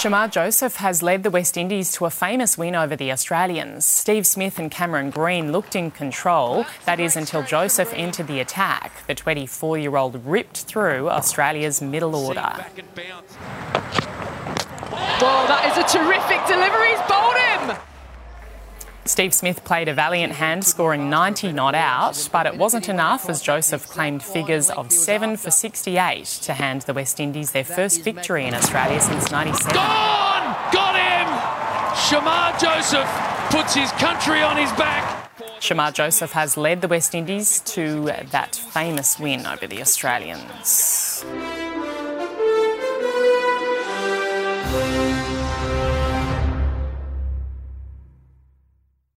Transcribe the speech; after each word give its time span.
Shamar 0.00 0.30
Joseph 0.30 0.76
has 0.76 1.02
led 1.02 1.24
the 1.24 1.30
West 1.30 1.58
Indies 1.58 1.92
to 1.92 2.06
a 2.06 2.10
famous 2.10 2.56
win 2.56 2.74
over 2.74 2.96
the 2.96 3.12
Australians. 3.12 3.84
Steve 3.84 4.26
Smith 4.26 4.58
and 4.58 4.70
Cameron 4.70 5.10
Green 5.10 5.52
looked 5.52 5.76
in 5.76 5.90
control, 5.90 6.64
that 6.86 6.98
is, 6.98 7.16
until 7.16 7.42
Joseph 7.42 7.92
entered 7.92 8.26
the 8.26 8.40
attack. 8.40 9.06
The 9.06 9.14
24 9.14 9.76
year 9.76 9.98
old 9.98 10.24
ripped 10.24 10.62
through 10.62 11.10
Australia's 11.10 11.82
middle 11.82 12.16
order. 12.16 12.40
Whoa, 15.20 15.46
that 15.48 15.68
is 15.70 15.76
a 15.76 15.98
terrific 15.98 16.46
delivery. 16.46 16.96
He's. 16.96 17.19
Steve 19.06 19.32
Smith 19.32 19.64
played 19.64 19.88
a 19.88 19.94
valiant 19.94 20.34
hand, 20.34 20.64
scoring 20.64 21.08
90 21.08 21.52
not 21.52 21.74
out, 21.74 22.28
but 22.32 22.46
it 22.46 22.56
wasn't 22.56 22.88
enough 22.88 23.28
as 23.28 23.40
Joseph 23.40 23.88
claimed 23.88 24.22
figures 24.22 24.70
of 24.70 24.92
7 24.92 25.36
for 25.36 25.50
68 25.50 26.24
to 26.42 26.52
hand 26.52 26.82
the 26.82 26.94
West 26.94 27.18
Indies 27.18 27.52
their 27.52 27.64
first 27.64 28.02
victory 28.02 28.46
in 28.46 28.54
Australia 28.54 29.00
since 29.00 29.30
97. 29.30 29.74
Gone! 29.74 30.56
Got 30.72 30.96
him! 30.96 31.60
Shamar 31.96 32.58
Joseph 32.60 33.08
puts 33.50 33.74
his 33.74 33.90
country 33.92 34.42
on 34.42 34.56
his 34.56 34.70
back. 34.72 35.30
Shamar 35.60 35.92
Joseph 35.92 36.32
has 36.32 36.56
led 36.56 36.80
the 36.80 36.88
West 36.88 37.14
Indies 37.14 37.60
to 37.60 38.04
that 38.30 38.54
famous 38.54 39.18
win 39.18 39.46
over 39.46 39.66
the 39.66 39.80
Australians. 39.80 40.99